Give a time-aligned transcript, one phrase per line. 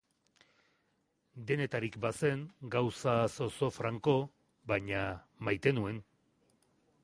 [1.51, 2.41] Denetarik bazen,
[2.77, 4.17] gauza zozo franko,
[4.73, 5.07] baina
[5.49, 6.05] maite nuen.